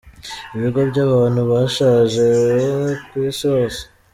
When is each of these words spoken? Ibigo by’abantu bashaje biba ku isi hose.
Ibigo 0.55 0.79
by’abantu 0.89 1.41
bashaje 1.51 2.23
biba 2.33 2.93
ku 3.07 3.15
isi 3.29 3.45
hose. 3.53 3.81